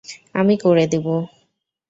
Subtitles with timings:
[0.35, 1.07] আমি করে দিব।